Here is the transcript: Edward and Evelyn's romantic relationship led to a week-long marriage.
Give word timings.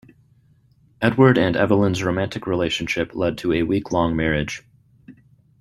Edward 0.99 1.37
and 1.37 1.55
Evelyn's 1.55 2.01
romantic 2.01 2.47
relationship 2.47 3.13
led 3.13 3.37
to 3.37 3.53
a 3.53 3.61
week-long 3.61 4.15
marriage. 4.15 4.63